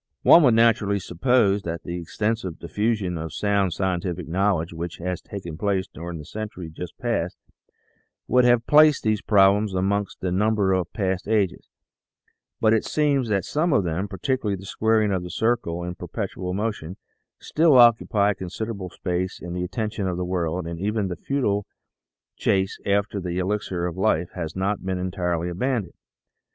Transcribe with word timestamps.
One 0.23 0.41
would 0.41 0.55
naturally 0.55 0.97
suppose 0.97 1.61
that 1.61 1.83
the 1.83 2.01
extensive 2.01 2.57
diffusion 2.57 3.19
of 3.19 3.33
sound 3.35 3.73
scientific 3.73 4.27
knowledge 4.27 4.73
which 4.73 4.97
has 4.97 5.21
taken 5.21 5.59
place 5.59 5.85
during 5.85 6.17
the 6.17 6.25
century 6.25 6.71
just 6.71 6.97
past, 6.97 7.37
would 8.27 8.43
have 8.43 8.65
placed 8.65 9.03
these 9.03 9.21
problems 9.21 9.75
amongst 9.75 10.19
the 10.19 10.31
lumber 10.31 10.73
of 10.73 10.91
past 10.91 11.27
ages; 11.27 11.69
but 12.59 12.73
it 12.73 12.83
seems 12.83 13.29
that 13.29 13.45
some 13.45 13.71
of 13.73 13.83
them, 13.83 14.07
particularly 14.07 14.55
the 14.57 14.65
squaring 14.65 15.11
of 15.11 15.21
the 15.21 15.29
circle 15.29 15.83
and 15.83 15.99
per 15.99 16.07
petual 16.07 16.55
motion, 16.55 16.97
still 17.39 17.77
occupy 17.77 18.33
considerable 18.33 18.89
space 18.89 19.39
in 19.39 19.53
the 19.53 19.63
atten 19.63 19.91
tion 19.91 20.07
of 20.07 20.17
the 20.17 20.25
world, 20.25 20.65
and 20.65 20.79
even 20.79 21.09
the 21.09 21.15
futile 21.15 21.67
chase 22.35 22.79
after 22.87 23.19
the 23.19 23.29
6 23.35 23.35
THE 23.35 23.35
SEVEN 23.35 23.43
FOLLIES 23.43 23.55
OF 23.55 23.61
SCIENCE 23.61 23.71
"Elixir 23.71 23.85
of 23.85 23.97
Life" 23.97 24.29
has 24.33 24.55
not 24.55 24.83
been 24.83 24.97
entirely 24.97 25.47
abandoned. 25.49 25.93